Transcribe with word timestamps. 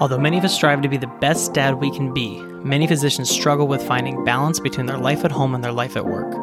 Although 0.00 0.16
many 0.16 0.38
of 0.38 0.44
us 0.44 0.54
strive 0.54 0.80
to 0.80 0.88
be 0.88 0.96
the 0.96 1.06
best 1.06 1.52
dad 1.52 1.74
we 1.74 1.90
can 1.90 2.14
be, 2.14 2.40
many 2.40 2.86
physicians 2.86 3.28
struggle 3.28 3.68
with 3.68 3.86
finding 3.86 4.24
balance 4.24 4.58
between 4.58 4.86
their 4.86 4.96
life 4.96 5.26
at 5.26 5.30
home 5.30 5.54
and 5.54 5.62
their 5.62 5.72
life 5.72 5.94
at 5.94 6.06
work. 6.06 6.34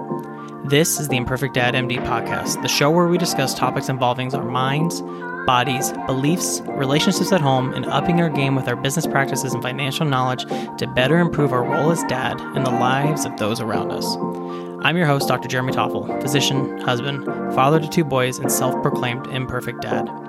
This 0.69 0.99
is 0.99 1.07
the 1.07 1.17
Imperfect 1.17 1.55
Dad 1.55 1.73
MD 1.73 1.97
podcast, 2.05 2.61
the 2.61 2.67
show 2.67 2.91
where 2.91 3.07
we 3.07 3.17
discuss 3.17 3.55
topics 3.55 3.89
involving 3.89 4.31
our 4.35 4.43
minds, 4.43 5.01
bodies, 5.47 5.91
beliefs, 6.05 6.61
relationships 6.67 7.31
at 7.31 7.41
home, 7.41 7.73
and 7.73 7.87
upping 7.87 8.21
our 8.21 8.29
game 8.29 8.53
with 8.53 8.67
our 8.67 8.75
business 8.75 9.07
practices 9.07 9.55
and 9.55 9.63
financial 9.63 10.05
knowledge 10.05 10.45
to 10.77 10.91
better 10.93 11.17
improve 11.17 11.51
our 11.51 11.63
role 11.63 11.89
as 11.89 12.03
dad 12.03 12.39
and 12.39 12.63
the 12.63 12.69
lives 12.69 13.25
of 13.25 13.37
those 13.37 13.59
around 13.59 13.91
us. 13.91 14.05
I'm 14.85 14.97
your 14.97 15.07
host, 15.07 15.27
Dr. 15.27 15.47
Jeremy 15.47 15.73
Tuffli, 15.73 16.21
physician, 16.21 16.79
husband, 16.81 17.25
father 17.55 17.79
to 17.79 17.89
two 17.89 18.03
boys, 18.03 18.37
and 18.37 18.51
self 18.51 18.79
proclaimed 18.83 19.25
imperfect 19.27 19.81
dad. 19.81 20.26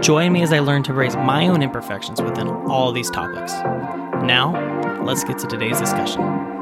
Join 0.00 0.32
me 0.32 0.42
as 0.42 0.52
I 0.52 0.60
learn 0.60 0.82
to 0.84 0.94
raise 0.94 1.16
my 1.16 1.48
own 1.48 1.62
imperfections 1.62 2.22
within 2.22 2.48
all 2.48 2.92
these 2.92 3.10
topics. 3.10 3.52
Now, 4.24 5.02
let's 5.04 5.24
get 5.24 5.38
to 5.38 5.46
today's 5.46 5.78
discussion. 5.78 6.59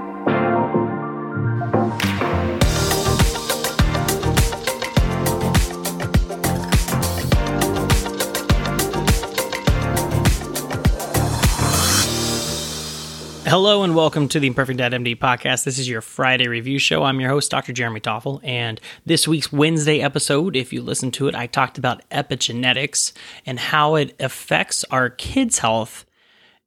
Hello 13.48 13.82
and 13.82 13.94
welcome 13.94 14.28
to 14.28 14.38
the 14.38 14.46
Imperfect 14.46 14.76
Dad 14.76 14.92
MD 14.92 15.18
podcast. 15.18 15.64
This 15.64 15.78
is 15.78 15.88
your 15.88 16.02
Friday 16.02 16.48
review 16.48 16.78
show. 16.78 17.02
I'm 17.02 17.18
your 17.18 17.30
host, 17.30 17.50
Dr. 17.50 17.72
Jeremy 17.72 17.98
Tuffli, 17.98 18.40
and 18.44 18.78
this 19.06 19.26
week's 19.26 19.50
Wednesday 19.50 20.02
episode, 20.02 20.54
if 20.54 20.70
you 20.70 20.82
listen 20.82 21.10
to 21.12 21.28
it, 21.28 21.34
I 21.34 21.46
talked 21.46 21.78
about 21.78 22.06
epigenetics 22.10 23.14
and 23.46 23.58
how 23.58 23.94
it 23.94 24.14
affects 24.20 24.84
our 24.90 25.08
kids' 25.08 25.60
health 25.60 26.04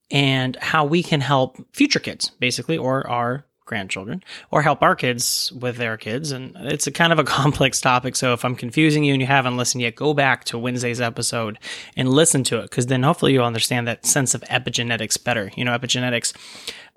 and 0.09 0.55
how 0.55 0.83
we 0.83 1.03
can 1.03 1.21
help 1.21 1.63
future 1.71 1.99
kids, 1.99 2.31
basically, 2.39 2.79
or 2.79 3.07
our 3.07 3.45
grandchildren 3.65 4.23
or 4.51 4.61
help 4.61 4.81
our 4.81 4.95
kids 4.95 5.51
with 5.53 5.77
their 5.77 5.97
kids. 5.97 6.31
And 6.31 6.55
it's 6.57 6.87
a 6.87 6.91
kind 6.91 7.13
of 7.13 7.19
a 7.19 7.23
complex 7.39 7.79
topic. 7.79 8.15
So 8.15 8.33
if 8.33 8.43
I'm 8.43 8.55
confusing 8.55 9.03
you 9.03 9.13
and 9.13 9.21
you 9.21 9.27
haven't 9.27 9.57
listened 9.57 9.81
yet, 9.81 9.95
go 9.95 10.13
back 10.13 10.43
to 10.45 10.57
Wednesday's 10.57 11.01
episode 11.01 11.57
and 11.95 12.09
listen 12.09 12.43
to 12.45 12.59
it 12.59 12.63
because 12.63 12.87
then 12.87 13.03
hopefully 13.03 13.33
you'll 13.33 13.45
understand 13.45 13.87
that 13.87 14.05
sense 14.05 14.33
of 14.33 14.41
epigenetics 14.41 15.21
better. 15.23 15.51
You 15.55 15.65
know, 15.65 15.77
epigenetics 15.77 16.33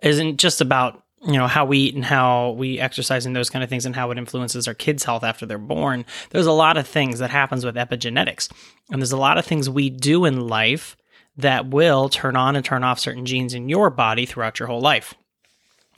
isn't 0.02 0.38
just 0.38 0.60
about 0.60 1.00
you 1.26 1.38
know 1.38 1.46
how 1.46 1.64
we 1.64 1.78
eat 1.78 1.94
and 1.94 2.04
how 2.04 2.50
we 2.50 2.78
exercise 2.78 3.24
and 3.24 3.34
those 3.34 3.48
kind 3.48 3.62
of 3.62 3.70
things 3.70 3.86
and 3.86 3.96
how 3.96 4.10
it 4.10 4.18
influences 4.18 4.68
our 4.68 4.74
kids 4.74 5.04
health 5.04 5.24
after 5.24 5.46
they're 5.46 5.58
born 5.58 6.04
there's 6.30 6.44
a 6.44 6.52
lot 6.52 6.76
of 6.76 6.86
things 6.86 7.18
that 7.18 7.30
happens 7.30 7.64
with 7.64 7.76
epigenetics 7.76 8.52
and 8.90 9.00
there's 9.00 9.12
a 9.12 9.16
lot 9.16 9.38
of 9.38 9.46
things 9.46 9.70
we 9.70 9.88
do 9.88 10.26
in 10.26 10.46
life 10.46 10.96
that 11.36 11.68
will 11.68 12.08
turn 12.08 12.36
on 12.36 12.56
and 12.56 12.64
turn 12.64 12.84
off 12.84 12.98
certain 12.98 13.24
genes 13.24 13.54
in 13.54 13.68
your 13.68 13.88
body 13.88 14.26
throughout 14.26 14.58
your 14.58 14.68
whole 14.68 14.82
life 14.82 15.14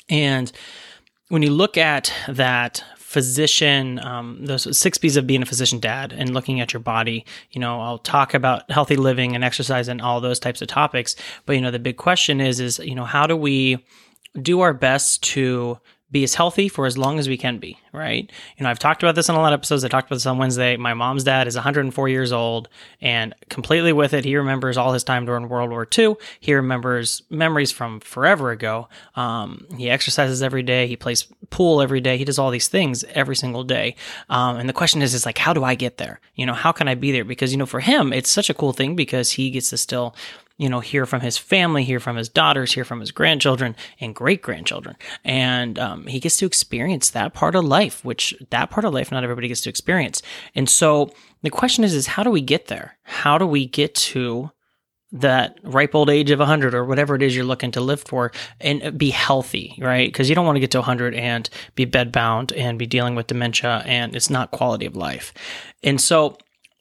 and 0.09 0.53
when 1.29 1.43
you 1.43 1.51
look 1.51 1.77
at 1.77 2.13
that 2.29 2.85
physician, 2.97 3.99
um, 4.01 4.45
those 4.45 4.79
six 4.79 4.99
B's 4.99 5.17
of 5.17 5.27
being 5.27 5.43
a 5.43 5.47
physician 5.47 5.79
dad 5.79 6.13
and 6.13 6.35
looking 6.35 6.61
at 6.61 6.73
your 6.73 6.81
body, 6.81 7.25
you 7.51 7.61
know, 7.61 7.81
I'll 7.81 7.99
talk 7.99 8.35
about 8.35 8.71
healthy 8.71 8.97
living 8.97 9.35
and 9.35 9.43
exercise 9.43 9.89
and 9.89 10.03
all 10.03 10.21
those 10.21 10.39
types 10.39 10.61
of 10.61 10.69
topics. 10.69 11.17
But, 11.47 11.55
you 11.55 11.63
know, 11.63 11.71
the 11.71 11.79
big 11.79 11.97
question 11.97 12.41
is, 12.41 12.61
is, 12.61 12.79
you 12.79 12.95
know, 12.95 13.05
how 13.05 13.27
do 13.27 13.37
we 13.37 13.85
do 14.41 14.61
our 14.61 14.75
best 14.75 15.23
to 15.23 15.79
be 16.17 16.25
as 16.25 16.35
healthy 16.35 16.67
for 16.67 16.87
as 16.87 16.97
long 16.97 17.19
as 17.19 17.29
we 17.29 17.37
can 17.37 17.59
be, 17.59 17.79
right? 17.93 18.31
You 18.57 18.65
know, 18.65 18.71
I've 18.71 18.79
talked 18.79 19.03
about 19.03 19.15
this 19.15 19.29
in 19.29 19.35
a 19.35 19.39
lot 19.39 19.53
of 19.53 19.59
episodes. 19.59 19.85
I 19.85 19.89
talked 19.89 20.09
about 20.09 20.17
this 20.17 20.25
on 20.25 20.39
Wednesday. 20.39 20.79
My 20.79 20.95
mom's 20.95 21.25
dad 21.25 21.47
is 21.47 21.57
104 21.57 22.09
years 22.09 22.33
old 22.33 22.71
and 23.03 23.35
completely 23.51 23.93
with 23.93 24.15
it. 24.15 24.25
He 24.25 24.35
remembers 24.35 24.79
all 24.79 24.95
his 24.95 25.05
time 25.05 25.27
during 25.27 25.51
World 25.51 25.69
War 25.69 25.87
II. 25.97 26.17
He 26.41 26.55
remembers 26.55 27.23
memories 27.29 27.71
from 27.71 28.01
forever 28.01 28.51
ago. 28.51 28.89
Um, 29.15 29.67
he 29.77 29.91
exercises 29.91 30.43
every 30.43 30.63
day. 30.63 30.87
He 30.87 30.97
plays 30.97 31.27
pool 31.51 31.83
every 31.83 32.01
day. 32.01 32.17
He 32.17 32.25
does 32.25 32.39
all 32.39 32.51
these 32.51 32.69
things 32.69 33.05
every 33.11 33.37
single 33.37 33.63
day. 33.63 33.95
Um, 34.31 34.57
and 34.57 34.67
the 34.67 34.73
question 34.73 35.03
is, 35.03 35.13
is 35.13 35.27
like, 35.27 35.37
how 35.37 35.53
do 35.53 35.65
I 35.65 35.75
get 35.75 35.99
there? 35.99 36.19
You 36.35 36.47
know, 36.47 36.55
how 36.55 36.73
can 36.73 36.89
I 36.89 36.95
be 36.95 37.13
there? 37.13 37.25
Because, 37.25 37.53
you 37.53 37.59
know, 37.59 37.67
for 37.67 37.81
him, 37.81 38.15
it's 38.15 38.31
such 38.31 38.49
a 38.49 38.55
cool 38.55 38.73
thing 38.73 38.97
because 38.97 39.33
he 39.33 39.51
gets 39.51 39.69
to 39.69 39.77
still 39.77 40.15
you 40.59 40.69
know, 40.69 40.81
hear 40.81 41.05
from 41.05 41.21
his 41.21 41.37
family, 41.37 41.85
hear 41.85 42.01
from 42.01 42.17
his 42.17 42.29
daughters, 42.29 42.73
hear 42.73 42.85
from 42.85 43.01
his 43.01 43.11
grandchildren 43.11 43.77
and 44.01 44.15
great 44.15 44.43
grandchildren. 44.43 44.97
And 45.25 45.79
um, 45.79 46.07
he 46.07 46.19
gets 46.19 46.39
to 46.39 46.47
experience 46.47 47.11
that 47.11 47.35
part 47.35 47.55
of 47.55 47.65
life, 47.65 48.05
which 48.05 48.35
that 48.51 48.71
part 48.71 48.85
of 48.85 48.95
life 48.95 49.13
not 49.13 49.25
everybody 49.25 49.49
gets 49.49 49.61
to 49.63 49.71
experience. 49.71 50.23
And 50.55 50.69
so 50.69 51.11
the 51.43 51.51
question 51.51 51.85
is, 51.85 51.95
is 51.95 52.07
how 52.07 52.23
do 52.23 52.31
we 52.31 52.41
get 52.41 52.69
there? 52.69 52.97
How 53.03 53.37
do 53.37 53.47
we 53.47 53.67
get 53.67 53.95
to 53.95 54.51
that 55.13 55.59
ripe 55.63 55.95
old 55.95 56.11
age 56.11 56.31
of 56.31 56.39
100 56.39 56.75
or 56.75 56.85
whatever 56.85 57.15
it 57.15 57.23
is 57.23 57.37
you're 57.37 57.45
looking 57.45 57.71
to 57.71 57.81
live 57.81 58.01
for 58.01 58.33
and 58.61 58.99
be 58.99 59.11
healthy, 59.11 59.77
right? 59.79 60.09
Because 60.09 60.29
you 60.29 60.35
don't 60.35 60.47
want 60.47 60.57
to 60.57 60.61
get 60.61 60.73
to 60.73 60.79
100 60.79 61.15
and 61.15 61.49
be 61.75 61.87
bedbound 61.87 62.53
and 62.57 62.79
be 62.79 62.87
dealing 62.87 63.15
with 63.15 63.29
dementia 63.29 63.83
and 63.87 64.17
it's 64.17 64.31
not 64.31 64.51
quality 64.51 64.85
of 64.85 64.97
life. 64.97 65.33
And 65.83 66.01
so 66.01 66.37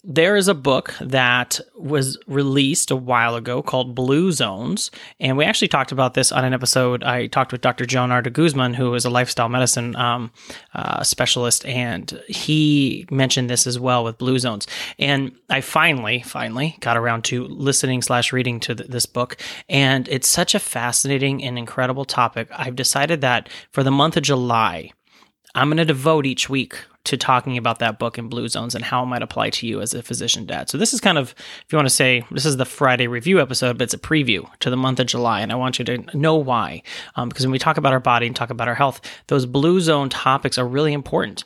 there 0.08 0.36
is 0.36 0.48
a 0.48 0.54
book 0.54 0.94
that 1.02 1.60
was 1.76 2.18
released 2.28 2.92
a 2.92 2.96
while 2.96 3.36
ago 3.36 3.64
called 3.64 3.96
Blue 3.96 4.32
Zones. 4.32 4.92
And 5.20 5.36
we 5.36 5.46
actually 5.46 5.68
talked 5.68 5.92
about 5.92 6.14
this 6.14 6.32
on 6.32 6.46
an 6.46 6.54
episode. 6.54 7.04
I 7.04 7.26
talked 7.26 7.52
with 7.52 7.62
Dr. 7.62 7.86
Jonard 7.86 8.32
Guzman, 8.32 8.76
who 8.76 8.94
is 8.94 9.06
a 9.06 9.10
lifestyle 9.10 9.50
medicine 9.50 9.96
um, 9.96 10.32
uh, 10.76 11.02
specialist, 11.04 11.66
and 11.66 12.22
he 12.28 13.08
mentioned 13.10 13.50
this 13.50 13.66
as 13.66 13.80
well 13.80 14.04
with 14.04 14.20
Blue 14.20 14.38
Zones. 14.38 14.68
And 15.00 15.32
I 15.50 15.62
finally, 15.62 16.22
finally 16.22 16.78
got 16.82 16.98
around 16.98 17.24
to 17.26 17.46
listening 17.48 18.04
slash 18.04 18.32
reading 18.32 18.60
to 18.62 18.76
th- 18.76 18.90
this 18.90 19.08
book. 19.08 19.38
And 19.68 20.08
it's 20.08 20.28
such 20.28 20.54
a 20.54 20.60
fascinating 20.60 21.44
and 21.44 21.58
incredible 21.58 22.06
topic. 22.06 22.48
I've 22.52 22.76
decided 22.76 23.22
that 23.22 23.50
for 23.72 23.82
the 23.82 23.92
month 23.92 24.18
of 24.18 24.24
July, 24.24 24.92
I'm 25.56 25.70
going 25.70 25.78
to 25.78 25.86
devote 25.86 26.28
each 26.28 26.48
week 26.48 26.78
to 27.06 27.18
talking 27.18 27.58
about 27.58 27.80
that 27.80 28.00
book 28.00 28.18
in 28.18 28.30
Blue 28.30 28.48
Zones 28.48 28.76
and 28.76 28.84
how 28.84 29.04
it 29.04 29.08
might 29.08 29.22
apply 29.22 29.50
to 29.52 29.68
you 29.68 29.82
as 29.82 29.94
a 29.94 30.04
physician 30.04 30.46
dad. 30.46 30.70
So 30.70 30.78
this 30.78 30.94
is 30.94 31.00
kind 31.00 31.18
of, 31.18 31.34
if 31.38 31.66
you 31.72 31.78
want 31.78 31.88
to 31.88 31.94
say, 31.94 32.24
this 32.32 32.46
is 32.46 32.58
the 32.58 32.66
Friday 32.66 33.08
review 33.08 33.40
episode, 33.40 33.78
but 33.78 33.86
it's 33.86 33.94
a 33.94 34.00
preview 34.00 34.48
to 34.60 34.70
the 34.70 34.78
month 34.78 35.00
of 35.00 35.08
July, 35.08 35.42
and 35.42 35.52
I 35.52 35.56
want 35.56 35.80
you 35.80 35.86
to 35.86 36.18
know 36.18 36.36
why. 36.36 36.84
Um, 37.16 37.30
because 37.30 37.46
when 37.46 37.52
we 37.52 37.60
talk 37.60 37.78
about 37.78 37.94
our 37.94 38.00
body 38.00 38.28
and 38.28 38.36
talk 38.36 38.50
about 38.50 38.68
our 38.68 38.76
health, 38.76 39.02
those 39.28 39.46
Blue 39.46 39.80
Zone 39.80 40.10
topics 40.10 40.58
are 40.58 40.68
really 40.68 40.94
important. 40.94 41.44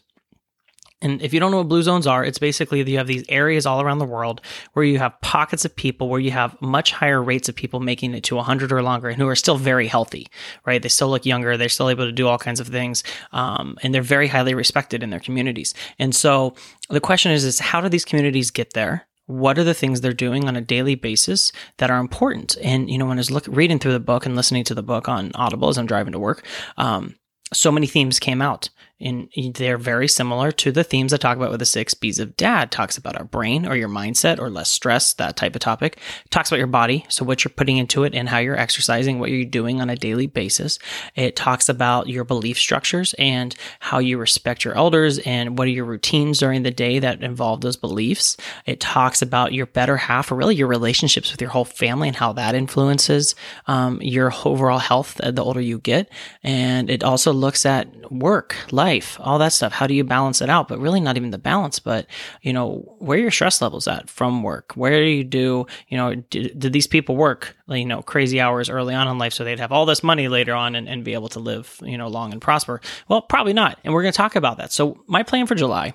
And 1.02 1.22
if 1.22 1.34
you 1.34 1.40
don't 1.40 1.52
know 1.52 1.58
what 1.58 1.70
blue 1.70 1.82
zones 1.82 2.06
are, 2.08 2.26
it's 2.26 2.40
basically 2.40 2.84
you 2.90 2.98
have 2.98 3.08
these 3.08 3.24
areas 3.30 3.66
all 3.66 3.82
around 3.82 4.00
the 4.00 4.06
world 4.06 4.42
where 4.74 4.84
you 4.84 5.00
have 5.00 5.20
pockets 5.22 5.64
of 5.64 5.76
people 5.76 6.10
where 6.10 6.20
you 6.20 6.32
have 6.32 6.62
much 6.62 6.92
higher 6.92 7.24
rates 7.24 7.48
of 7.48 7.56
people 7.56 7.80
making 7.80 8.14
it 8.14 8.24
to 8.26 8.36
100 8.36 8.72
or 8.72 8.84
longer 8.84 9.08
and 9.08 9.22
who 9.22 9.28
are 9.28 9.36
still 9.36 9.58
very 9.58 9.88
healthy, 9.88 10.28
right? 10.66 10.82
They 10.82 10.90
still 10.90 11.10
look 11.10 11.26
younger. 11.26 11.56
They're 11.56 11.70
still 11.70 11.90
able 11.90 12.06
to 12.06 12.12
do 12.12 12.28
all 12.28 12.38
kinds 12.38 12.60
of 12.60 12.68
things. 12.68 13.04
Um, 13.32 13.78
and 13.82 13.94
they're 13.94 14.02
very 14.02 14.28
highly 14.28 14.54
respected 14.54 15.02
in 15.02 15.10
their 15.10 15.20
communities. 15.20 15.74
And 16.00 16.14
so 16.14 16.56
the 16.90 17.02
question 17.02 17.32
is, 17.32 17.46
is 17.46 17.60
how 17.60 17.80
do 17.80 17.88
these 17.88 18.06
communities 18.06 18.52
get 18.52 18.74
there? 18.74 19.08
What 19.26 19.60
are 19.60 19.64
the 19.64 19.76
things 19.76 20.02
they're 20.02 20.12
doing 20.12 20.48
on 20.48 20.56
a 20.56 20.62
daily 20.62 20.96
basis 20.96 21.52
that 21.78 21.92
are 21.92 22.00
important? 22.00 22.58
And, 22.64 22.90
you 22.90 22.98
know, 22.98 23.06
when 23.06 23.20
I 23.20 23.22
was 23.22 23.32
look, 23.32 23.46
reading 23.48 23.80
through 23.80 23.94
the 23.94 24.00
book 24.00 24.26
and 24.26 24.36
listening 24.36 24.64
to 24.66 24.76
the 24.76 24.84
book 24.84 25.08
on 25.08 25.32
Audible 25.36 25.70
as 25.70 25.78
I'm 25.78 25.86
driving 25.86 26.14
to 26.14 26.20
work, 26.20 26.46
um, 26.78 27.16
so 27.54 27.72
many 27.72 27.88
themes 27.88 28.20
came 28.20 28.42
out 28.42 28.70
and 29.02 29.30
they're 29.56 29.78
very 29.78 30.08
similar 30.08 30.52
to 30.52 30.72
the 30.72 30.84
themes 30.84 31.14
I 31.14 31.18
talk 31.18 31.38
about 31.38 31.52
with 31.52 31.60
the 31.60 31.66
six 31.66 31.94
B's 31.94 32.20
of 32.20 32.36
dad. 32.36 32.70
Talks 32.70 32.98
about 32.98 33.16
our 33.16 33.24
brain 33.24 33.66
or 33.66 33.76
your 33.76 33.88
mindset 33.88 34.40
or 34.40 34.50
less 34.50 34.70
stress, 34.70 35.14
that 35.14 35.38
type 35.38 35.56
of 35.56 35.62
topic. 35.62 36.00
Talks 36.30 36.50
about 36.50 36.58
your 36.58 36.68
body, 36.68 37.06
so 37.08 37.24
what 37.24 37.44
you're 37.44 37.54
putting 37.56 37.78
into 37.78 38.04
it 38.04 38.14
and 38.14 38.28
how 38.28 38.40
you're 38.40 38.60
exercising, 38.60 39.20
what 39.20 39.32
you're 39.32 39.46
doing 39.46 39.80
on 39.80 39.90
a 39.90 39.96
daily 39.96 40.28
basis. 40.28 40.80
It 41.16 41.38
talks 41.38 41.70
about 41.70 42.08
your 42.08 42.26
belief 42.26 42.58
structures 42.58 43.14
and 43.18 43.56
how 43.80 44.00
you 44.00 44.18
respect 44.18 44.66
your 44.66 44.76
elders 44.76 45.20
and 45.20 45.58
what 45.58 45.68
are 45.68 45.72
your 45.72 45.86
routines 45.86 46.40
during 46.40 46.64
the 46.64 46.72
day 46.72 47.00
that 47.00 47.24
involve 47.24 47.62
those 47.62 47.78
beliefs. 47.78 48.36
It 48.66 48.82
talks 48.82 49.22
about 49.22 49.54
your 49.54 49.68
better 49.68 49.96
half 49.96 50.32
or 50.32 50.36
really 50.36 50.56
your 50.56 50.68
relationships 50.68 51.32
with 51.32 51.40
your 51.40 51.52
whole 51.52 51.66
family 51.66 52.10
and 52.10 52.18
how 52.18 52.34
that 52.34 52.54
influences 52.54 53.34
um, 53.68 54.02
your 54.02 54.34
overall 54.44 54.80
health 54.80 55.20
the 55.24 55.44
older 55.44 55.62
you 55.62 55.80
get. 55.80 56.12
And 56.44 56.90
it 56.90 57.04
also 57.04 57.32
looks 57.32 57.66
at 57.66 58.12
work, 58.12 58.56
life 58.72 58.89
life, 58.90 59.18
all 59.20 59.38
that 59.38 59.54
stuff. 59.54 59.72
How 59.72 59.86
do 59.88 59.94
you 59.94 60.04
balance 60.04 60.42
it 60.42 60.50
out? 60.50 60.68
But 60.68 60.80
really 60.80 61.00
not 61.00 61.16
even 61.16 61.30
the 61.30 61.38
balance, 61.38 61.80
but 61.80 62.08
you 62.42 62.54
know, 62.54 62.96
where 63.00 63.20
your 63.20 63.32
stress 63.32 63.62
levels 63.62 63.88
at 63.88 64.10
from 64.10 64.42
work? 64.42 64.74
Where 64.76 65.00
do 65.00 65.06
you 65.06 65.24
do, 65.24 65.68
you 65.90 65.98
know, 65.98 66.16
did, 66.16 66.60
did 66.60 66.74
these 66.74 66.88
people 66.88 67.16
work, 67.16 67.56
you 67.68 67.86
know, 67.86 68.02
crazy 68.02 68.42
hours 68.42 68.70
early 68.70 68.96
on 68.96 69.08
in 69.08 69.18
life 69.20 69.34
so 69.34 69.44
they'd 69.44 69.60
have 69.60 69.72
all 69.72 69.86
this 69.86 70.04
money 70.04 70.28
later 70.28 70.54
on 70.54 70.76
and, 70.76 70.90
and 70.90 71.04
be 71.04 71.14
able 71.14 71.30
to 71.30 71.40
live, 71.40 71.80
you 71.84 71.98
know, 71.98 72.08
long 72.08 72.32
and 72.34 72.42
prosper? 72.42 72.82
Well, 73.08 73.22
probably 73.22 73.54
not. 73.54 73.80
And 73.84 73.94
we're 73.94 74.02
going 74.02 74.14
to 74.14 74.18
talk 74.18 74.36
about 74.36 74.58
that. 74.58 74.72
So 74.72 75.04
my 75.08 75.24
plan 75.24 75.46
for 75.46 75.56
July 75.56 75.94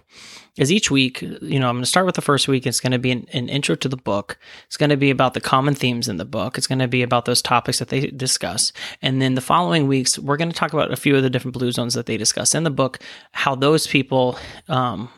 is 0.57 0.71
each 0.71 0.91
week, 0.91 1.21
you 1.21 1.59
know, 1.59 1.69
I'm 1.69 1.77
going 1.77 1.83
to 1.83 1.89
start 1.89 2.07
with 2.07 2.15
the 2.15 2.23
first 2.23 2.47
week. 2.47 2.67
It's 2.67 2.81
going 2.81 2.93
to 2.93 2.99
be 2.99 3.11
an, 3.11 3.27
an, 3.33 3.49
intro 3.49 3.75
to 3.75 3.89
the 3.89 3.97
book. 3.97 4.39
It's 4.67 4.77
going 4.77 4.91
to 4.91 4.97
be 4.97 5.11
about 5.11 5.35
the 5.35 5.41
common 5.41 5.75
themes 5.75 6.09
in 6.09 6.17
the 6.17 6.25
book. 6.25 6.57
It's 6.57 6.69
going 6.69 6.79
to 6.79 6.89
be 6.89 7.03
about 7.03 7.25
those 7.25 7.43
topics 7.43 7.81
that 7.81 7.89
they 7.89 8.07
discuss. 8.07 8.73
And 9.03 9.21
then 9.21 9.35
the 9.35 9.41
following 9.41 9.89
weeks, 9.89 10.19
we're 10.19 10.37
going 10.37 10.51
to 10.51 10.57
talk 10.57 10.73
about 10.73 10.93
a 10.93 10.97
few 10.97 11.17
of 11.17 11.23
the 11.23 11.31
different 11.31 11.55
blue 11.55 11.73
zones 11.73 11.95
that 11.95 12.07
they 12.07 12.17
discuss 12.17 12.55
in 12.55 12.63
the 12.63 12.71
book, 12.71 13.01
how 13.33 13.57
those 13.57 13.87
people, 13.87 14.39
um, 14.69 15.09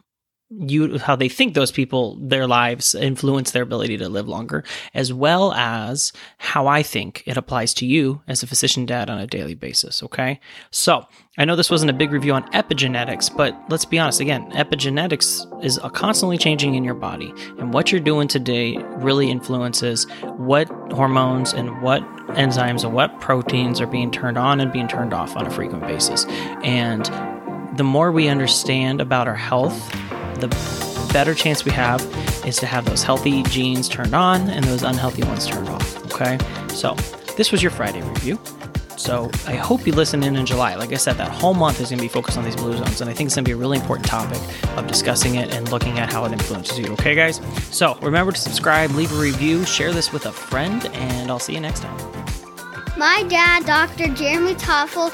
you 0.51 0.99
how 0.99 1.17
they 1.17 1.29
think 1.29 1.55
those 1.55 1.73
people 1.73 2.17
their 2.21 2.47
lives 2.47 2.95
influence 2.95 3.51
their 3.51 3.65
ability 3.65 3.97
to 3.97 4.09
live 4.09 4.29
longer 4.29 4.63
as 4.95 5.13
well 5.13 5.53
as 5.55 6.13
how 6.39 6.69
i 6.69 6.85
think 6.85 7.25
it 7.27 7.37
applies 7.37 7.75
to 7.75 7.85
you 7.85 8.23
as 8.29 8.45
a 8.45 8.47
physician 8.47 8.87
dad 8.87 9.11
on 9.11 9.19
a 9.19 9.27
daily 9.27 9.55
basis 9.55 10.05
okay? 10.05 10.39
So 10.71 11.05
i 11.37 11.45
know 11.45 11.57
this 11.57 11.71
wasn't 11.71 11.91
a 11.91 11.95
big 11.95 12.13
review 12.13 12.33
on 12.33 12.45
epigenetics 12.53 13.35
but 13.37 13.57
let's 13.69 13.85
be 13.85 13.99
honest 13.99 14.21
again. 14.21 14.51
Epigenetics 14.53 15.65
is 15.65 15.81
constantly 15.93 16.39
changing 16.39 16.77
in 16.77 16.85
your 16.85 16.95
body 16.95 17.33
and 17.59 17.75
what 17.75 17.91
you're 17.91 18.01
doing 18.01 18.29
today 18.29 18.77
really 18.99 19.31
influences 19.31 20.05
what 20.37 20.69
hormones 20.93 21.53
and 21.53 21.83
what 21.83 22.03
enzymes 22.29 22.85
and 22.85 22.93
what 22.93 23.21
proteins 23.21 23.81
are 23.81 23.87
being 23.87 24.11
turned 24.11 24.39
on 24.39 24.61
and 24.61 24.73
being 24.73 24.89
turned 24.89 25.13
off 25.13 25.37
on 25.37 25.47
a 25.47 25.51
frequent 25.51 25.83
basis. 25.87 26.25
And 26.65 27.05
the 27.77 27.85
more 27.85 28.11
we 28.11 28.29
understand 28.29 29.01
about 29.01 29.29
our 29.29 29.35
health 29.35 29.95
the 30.41 30.49
better 31.13 31.35
chance 31.35 31.65
we 31.65 31.73
have 31.73 32.01
is 32.47 32.57
to 32.57 32.67
have 32.67 32.85
those 32.85 33.03
healthy 33.03 33.43
genes 33.45 33.89
turned 33.89 34.15
on 34.15 34.49
and 34.51 34.65
those 34.65 34.83
unhealthy 34.83 35.23
ones 35.25 35.47
turned 35.47 35.69
off. 35.69 36.13
Okay, 36.13 36.39
so 36.69 36.95
this 37.37 37.53
was 37.53 37.63
your 37.63 37.71
Friday 37.71 38.03
review. 38.03 38.39
So 38.97 39.31
I 39.47 39.55
hope 39.55 39.87
you 39.87 39.93
listen 39.93 40.23
in 40.23 40.37
in 40.37 40.47
July. 40.47 40.75
Like 40.75 40.93
I 40.93 40.97
said, 40.97 41.17
that 41.17 41.31
whole 41.31 41.55
month 41.55 41.81
is 41.81 41.91
going 41.91 41.99
to 41.99 42.05
be 42.05 42.09
focused 42.09 42.39
on 42.39 42.45
these 42.45 42.57
blue 42.57 42.77
zones, 42.77 43.01
and 43.01 43.11
I 43.11 43.13
think 43.13 43.29
it's 43.29 43.37
going 43.37 43.45
to 43.45 43.49
be 43.49 43.53
a 43.53 43.57
really 43.57 43.79
important 43.79 44.09
topic 44.09 44.41
of 44.77 44.87
discussing 44.87 45.35
it 45.35 45.55
and 45.55 45.71
looking 45.71 45.99
at 45.99 46.11
how 46.11 46.25
it 46.25 46.33
influences 46.33 46.79
you. 46.79 46.87
Okay, 46.95 47.15
guys? 47.15 47.41
So 47.71 47.97
remember 48.01 48.33
to 48.33 48.41
subscribe, 48.41 48.91
leave 48.93 49.13
a 49.13 49.21
review, 49.21 49.65
share 49.67 49.93
this 49.93 50.13
with 50.13 50.27
a 50.27 50.33
friend, 50.33 50.87
and 50.95 51.31
I'll 51.31 51.39
see 51.39 51.53
you 51.53 51.61
next 51.61 51.81
time. 51.81 51.97
My 52.97 53.23
dad, 53.29 53.67
Dr. 53.67 54.09
Jeremy 54.15 54.55
Tuffli, 54.55 55.13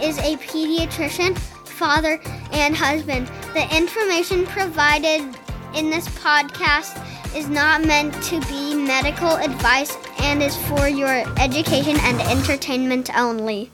is 0.00 0.18
a 0.18 0.36
pediatrician 0.36 1.36
father, 1.74 2.20
and 2.52 2.74
husband. 2.74 3.30
The 3.54 3.76
information 3.76 4.46
provided 4.46 5.22
in 5.76 5.88
this 5.88 6.08
podcast 6.08 6.98
is 7.36 7.48
not 7.48 7.86
meant 7.86 8.12
to 8.24 8.40
be 8.48 8.74
medical 8.74 9.36
advice 9.36 9.96
and 10.18 10.42
is 10.42 10.56
for 10.66 10.88
your 10.88 11.22
education 11.38 11.96
and 12.00 12.20
entertainment 12.22 13.16
only. 13.16 13.70